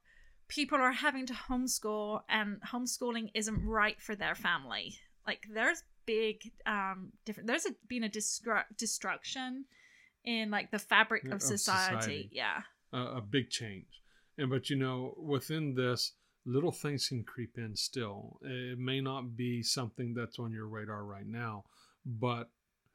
people 0.47 0.77
are 0.77 0.91
having 0.91 1.25
to 1.25 1.33
homeschool 1.33 2.21
and 2.29 2.61
homeschooling 2.61 3.31
isn't 3.33 3.65
right 3.65 4.01
for 4.01 4.15
their 4.15 4.35
family. 4.35 4.95
Like 5.25 5.47
there's 5.53 5.83
big 6.05 6.51
um 6.65 7.11
different 7.25 7.47
there's 7.47 7.65
a, 7.65 7.71
been 7.89 8.05
a 8.05 8.09
destru- 8.09 8.63
destruction 8.77 9.65
in 10.23 10.49
like 10.49 10.71
the 10.71 10.79
fabric 10.79 11.25
of 11.25 11.33
of 11.33 11.41
society. 11.41 11.95
society. 11.95 12.29
Yeah. 12.31 12.61
a, 12.93 13.17
a 13.17 13.21
big 13.21 13.49
change. 13.49 14.01
And 14.37 14.49
but 14.49 14.69
you 14.69 14.75
know, 14.77 15.15
within 15.17 15.73
this, 15.75 16.13
little 16.45 16.71
things 16.71 17.07
can 17.07 17.23
creep 17.23 17.57
in 17.57 17.75
still. 17.75 18.39
It 18.43 18.79
may 18.79 19.01
not 19.01 19.35
be 19.35 19.63
something 19.63 20.13
that's 20.13 20.39
on 20.39 20.51
your 20.51 20.67
radar 20.67 21.03
right 21.03 21.27
now, 21.27 21.65
but 22.05 22.49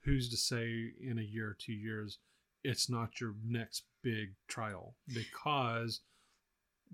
who's 0.05 0.31
to 0.31 0.37
say 0.37 0.93
in 1.01 1.19
a 1.19 1.23
year 1.23 1.49
or 1.49 1.57
two 1.59 1.73
years 1.73 2.19
it's 2.65 2.89
not 2.89 3.21
your 3.21 3.35
next 3.45 3.85
big 4.03 4.35
trial 4.49 4.95
because 5.13 6.01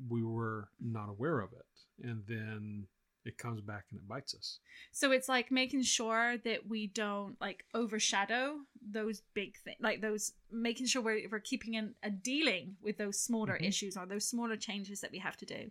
we 0.09 0.23
were 0.23 0.69
not 0.81 1.09
aware 1.09 1.41
of 1.41 1.53
it. 1.53 2.07
And 2.07 2.23
then 2.27 2.87
it 3.25 3.37
comes 3.37 3.61
back 3.61 3.87
and 3.91 3.99
it 4.01 4.09
bites 4.09 4.35
us. 4.35 4.61
So 4.93 5.11
it's 5.13 5.29
like 5.29 5.51
making 5.51 5.83
sure 5.83 6.37
that 6.45 6.67
we 6.69 6.87
don't 6.87 7.37
like 7.41 7.65
overshadow 7.75 8.61
those 8.81 9.23
big 9.35 9.57
things, 9.59 9.79
like 9.81 10.01
those 10.01 10.33
making 10.51 10.87
sure 10.87 11.03
we're, 11.03 11.29
we're 11.31 11.41
keeping 11.41 11.75
in 11.75 11.95
a 12.03 12.11
dealing 12.11 12.77
with 12.81 12.97
those 12.97 13.19
smaller 13.21 13.59
Mhm. 13.61 13.67
issues 13.69 13.97
or 13.97 14.07
those 14.07 14.25
smaller 14.27 14.57
changes 14.57 15.01
that 15.01 15.11
we 15.13 15.19
have 15.19 15.37
to 15.39 15.47
do. 15.47 15.71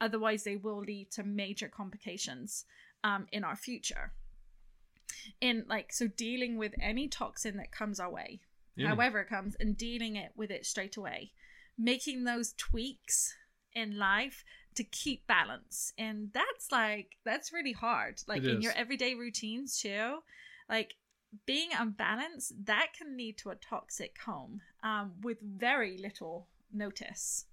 Otherwise, 0.00 0.44
they 0.44 0.56
will 0.56 0.78
lead 0.80 1.10
to 1.12 1.22
major 1.22 1.68
complications 1.68 2.64
um, 3.04 3.26
in 3.32 3.44
our 3.44 3.56
future. 3.56 4.12
In 5.40 5.64
like 5.68 5.92
so, 5.92 6.08
dealing 6.08 6.56
with 6.58 6.74
any 6.80 7.08
toxin 7.08 7.56
that 7.56 7.70
comes 7.72 8.00
our 8.00 8.10
way, 8.10 8.40
Any- 8.76 8.86
however 8.88 9.20
it 9.20 9.28
comes, 9.28 9.54
and 9.60 9.76
dealing 9.76 10.16
it 10.16 10.32
with 10.36 10.50
it 10.50 10.66
straight 10.66 10.96
away, 10.96 11.32
making 11.78 12.24
those 12.24 12.52
tweaks 12.54 13.34
in 13.78 13.96
life 13.96 14.44
to 14.74 14.84
keep 14.84 15.26
balance. 15.26 15.92
And 15.96 16.30
that's 16.32 16.70
like 16.72 17.16
that's 17.24 17.52
really 17.52 17.72
hard 17.72 18.20
like 18.26 18.42
It 18.42 18.50
in 18.50 18.62
your 18.62 18.72
everyday 18.72 19.14
routines 19.14 19.78
too. 19.80 20.18
Like 20.68 20.94
being 21.46 21.70
unbalanced 21.78 22.52
that 22.64 22.88
can 22.96 23.16
lead 23.16 23.38
to 23.38 23.50
a 23.50 23.54
toxic 23.54 24.18
home 24.24 24.60
um, 24.82 25.12
with 25.22 25.38
very 25.40 25.96
little 25.98 26.46
notice. 26.72 27.46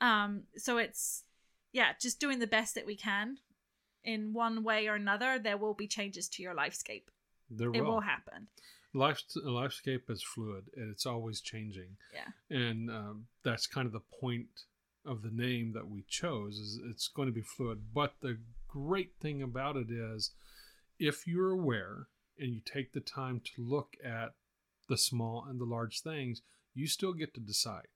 Um, 0.00 0.42
so 0.56 0.78
it's 0.78 1.24
yeah 1.72 1.92
just 2.00 2.20
doing 2.20 2.38
the 2.38 2.46
best 2.46 2.74
that 2.74 2.86
we 2.86 2.96
can. 2.96 3.38
In 4.04 4.32
one 4.32 4.62
way 4.62 4.86
or 4.86 4.94
another 4.94 5.38
there 5.38 5.56
will 5.56 5.74
be 5.74 5.86
changes 5.86 6.28
to 6.30 6.42
your 6.42 6.54
lifescape. 6.54 7.04
There 7.50 7.70
it 7.74 7.80
will. 7.80 7.94
will. 7.94 8.00
happen. 8.00 8.48
Life, 8.94 9.22
lifescape 9.44 10.08
is 10.08 10.22
fluid 10.22 10.64
and 10.74 10.90
it's 10.90 11.04
always 11.04 11.42
changing. 11.42 11.98
yeah. 12.14 12.56
And 12.56 12.88
um, 12.88 13.26
that's 13.42 13.66
kind 13.66 13.86
of 13.86 13.92
the 13.92 14.06
point 14.20 14.48
of 15.06 15.22
the 15.22 15.30
name 15.30 15.72
that 15.72 15.88
we 15.88 16.04
chose 16.08 16.58
is 16.58 16.80
it's 16.90 17.08
going 17.08 17.28
to 17.28 17.34
be 17.34 17.42
fluid. 17.42 17.94
But 17.94 18.14
the 18.20 18.38
great 18.68 19.12
thing 19.20 19.42
about 19.42 19.76
it 19.76 19.90
is 19.90 20.32
if 20.98 21.26
you're 21.26 21.50
aware 21.50 22.08
and 22.38 22.52
you 22.52 22.60
take 22.64 22.92
the 22.92 23.00
time 23.00 23.40
to 23.54 23.62
look 23.62 23.96
at 24.04 24.34
the 24.88 24.96
small 24.96 25.44
and 25.48 25.60
the 25.60 25.64
large 25.64 26.00
things 26.00 26.42
you 26.74 26.86
still 26.86 27.12
get 27.12 27.34
to 27.34 27.40
decide. 27.40 27.88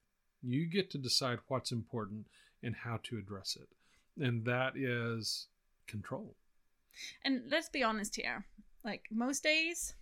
You 0.42 0.66
get 0.66 0.90
to 0.92 0.98
decide 0.98 1.38
what's 1.48 1.70
important 1.70 2.26
and 2.62 2.74
how 2.74 2.98
to 3.04 3.18
address 3.18 3.56
it. 3.60 3.68
And 4.22 4.44
that 4.46 4.76
is 4.76 5.48
control. 5.86 6.34
And 7.24 7.42
let's 7.50 7.68
be 7.68 7.82
honest 7.82 8.16
here. 8.16 8.46
Like 8.84 9.04
most 9.10 9.42
days 9.42 9.94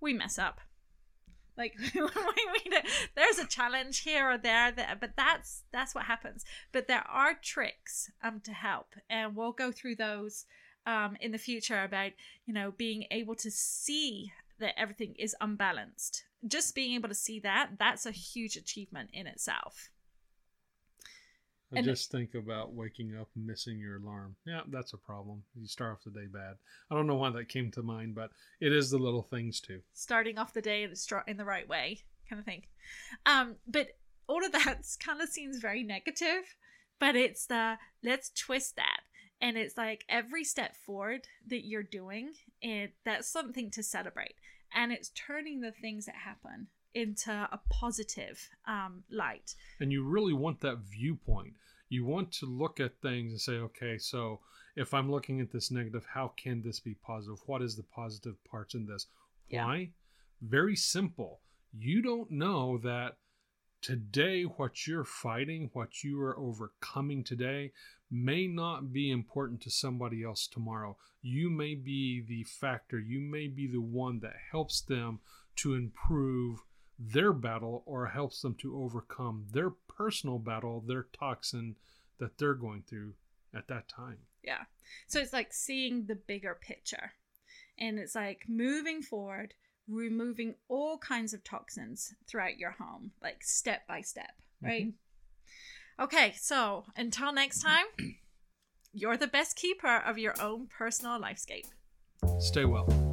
we 0.00 0.12
mess 0.12 0.38
up 0.38 0.60
Like 1.56 1.74
there's 3.14 3.38
a 3.38 3.46
challenge 3.46 4.00
here 4.00 4.30
or 4.30 4.38
there, 4.38 4.70
that, 4.72 5.00
but 5.00 5.12
that's 5.16 5.62
that's 5.72 5.94
what 5.94 6.04
happens. 6.04 6.44
But 6.72 6.86
there 6.86 7.04
are 7.08 7.34
tricks 7.34 8.10
um 8.22 8.40
to 8.44 8.52
help, 8.52 8.94
and 9.08 9.34
we'll 9.34 9.52
go 9.52 9.72
through 9.72 9.96
those 9.96 10.44
um 10.86 11.16
in 11.20 11.32
the 11.32 11.38
future 11.38 11.82
about 11.82 12.12
you 12.44 12.52
know 12.52 12.72
being 12.72 13.04
able 13.10 13.34
to 13.36 13.50
see 13.50 14.32
that 14.58 14.78
everything 14.78 15.14
is 15.18 15.36
unbalanced. 15.40 16.24
Just 16.46 16.74
being 16.74 16.94
able 16.94 17.08
to 17.08 17.14
see 17.14 17.40
that 17.40 17.70
that's 17.78 18.06
a 18.06 18.10
huge 18.10 18.56
achievement 18.56 19.10
in 19.12 19.26
itself. 19.26 19.90
I 21.72 21.78
And- 21.78 21.84
just 21.84 22.10
think 22.12 22.34
about 22.34 22.72
waking 22.74 23.16
up 23.16 23.28
and 23.34 23.44
missing 23.46 23.78
your 23.78 23.96
alarm. 23.96 24.36
Yeah, 24.44 24.62
that's 24.68 24.92
a 24.92 24.98
problem. 24.98 25.42
You 25.56 25.66
start 25.66 25.92
off 25.96 26.04
the 26.04 26.10
day 26.10 26.26
bad. 26.26 26.58
I 26.90 26.94
don't 26.94 27.06
know 27.08 27.16
why 27.16 27.30
that 27.30 27.48
came 27.48 27.70
to 27.72 27.82
mind, 27.82 28.14
but 28.14 28.30
it 28.60 28.72
is 28.72 28.90
the 28.90 28.98
little 28.98 29.22
things 29.24 29.60
too. 29.60 29.82
starting 29.92 30.38
off 30.38 30.52
the 30.52 30.62
day 30.62 30.84
in 30.84 30.90
the 30.90 31.22
in 31.26 31.36
the 31.36 31.44
right 31.44 31.68
way 31.68 32.04
kind 32.28 32.40
of 32.40 32.44
thing 32.44 32.64
um 33.24 33.56
but 33.68 33.98
all 34.26 34.44
of 34.44 34.50
that 34.52 34.78
kind 35.00 35.20
of 35.20 35.28
seems 35.28 35.58
very 35.58 35.82
negative 35.84 36.56
but 36.98 37.14
it's 37.14 37.46
the 37.46 37.78
let's 38.02 38.30
twist 38.30 38.74
that 38.76 39.00
and 39.40 39.56
it's 39.56 39.76
like 39.76 40.04
every 40.08 40.42
step 40.42 40.74
forward 40.74 41.28
that 41.46 41.64
you're 41.66 41.82
doing 41.84 42.32
it 42.60 42.94
that's 43.04 43.28
something 43.28 43.70
to 43.70 43.80
celebrate 43.82 44.34
and 44.74 44.90
it's 44.92 45.10
turning 45.10 45.60
the 45.60 45.70
things 45.70 46.06
that 46.06 46.16
happen 46.16 46.66
into 46.96 47.30
a 47.30 47.60
positive 47.68 48.48
um 48.66 49.04
light 49.10 49.54
And 49.80 49.92
you 49.92 50.02
really 50.02 50.32
want 50.32 50.60
that 50.60 50.78
viewpoint. 50.78 51.54
You 51.88 52.04
want 52.04 52.32
to 52.32 52.46
look 52.46 52.80
at 52.80 53.00
things 53.00 53.32
and 53.32 53.40
say, 53.40 53.52
okay, 53.68 53.98
so 53.98 54.40
if 54.74 54.92
I'm 54.92 55.10
looking 55.10 55.40
at 55.40 55.52
this 55.52 55.70
negative, 55.70 56.04
how 56.12 56.32
can 56.36 56.62
this 56.62 56.80
be 56.80 56.94
positive? 56.94 57.38
What 57.46 57.62
is 57.62 57.76
the 57.76 57.84
positive 57.84 58.42
parts 58.44 58.74
in 58.74 58.86
this? 58.86 59.06
Yeah. 59.48 59.66
Why? 59.66 59.90
Very 60.42 60.74
simple. 60.74 61.40
You 61.78 62.02
don't 62.02 62.30
know 62.30 62.78
that 62.78 63.18
today 63.82 64.42
what 64.42 64.86
you're 64.86 65.04
fighting, 65.04 65.70
what 65.72 66.02
you 66.02 66.20
are 66.20 66.38
overcoming 66.38 67.22
today, 67.22 67.72
may 68.10 68.46
not 68.46 68.92
be 68.92 69.10
important 69.10 69.60
to 69.62 69.70
somebody 69.70 70.24
else 70.24 70.46
tomorrow. 70.46 70.96
You 71.22 71.50
may 71.50 71.74
be 71.74 72.24
the 72.26 72.44
factor, 72.44 72.98
you 72.98 73.20
may 73.20 73.48
be 73.48 73.66
the 73.66 73.80
one 73.80 74.20
that 74.20 74.34
helps 74.50 74.80
them 74.80 75.20
to 75.56 75.74
improve 75.74 76.58
their 76.98 77.32
battle 77.32 77.82
or 77.86 78.06
helps 78.06 78.40
them 78.40 78.54
to 78.54 78.82
overcome 78.82 79.46
their 79.52 79.70
personal 79.70 80.38
battle, 80.38 80.82
their 80.86 81.06
toxin 81.18 81.76
that 82.18 82.38
they're 82.38 82.54
going 82.54 82.82
through 82.88 83.12
at 83.54 83.68
that 83.68 83.88
time. 83.88 84.18
Yeah. 84.42 84.62
So 85.06 85.20
it's 85.20 85.32
like 85.32 85.52
seeing 85.52 86.06
the 86.06 86.14
bigger 86.14 86.56
picture. 86.60 87.12
And 87.78 87.98
it's 87.98 88.14
like 88.14 88.44
moving 88.48 89.02
forward, 89.02 89.54
removing 89.88 90.54
all 90.68 90.98
kinds 90.98 91.34
of 91.34 91.44
toxins 91.44 92.14
throughout 92.26 92.56
your 92.56 92.70
home, 92.72 93.12
like 93.22 93.44
step 93.44 93.86
by 93.86 94.00
step, 94.00 94.32
right? 94.62 94.86
Mm-hmm. 94.86 96.04
Okay, 96.04 96.34
so 96.38 96.84
until 96.96 97.32
next 97.32 97.60
time, 97.60 97.86
you're 98.92 99.16
the 99.16 99.26
best 99.26 99.56
keeper 99.56 100.02
of 100.06 100.18
your 100.18 100.34
own 100.40 100.66
personal 100.66 101.20
lifescape. 101.20 101.66
Stay 102.38 102.64
well. 102.64 103.05